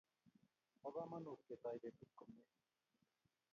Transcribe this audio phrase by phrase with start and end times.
[0.81, 2.45] po komonut ketoi petut komie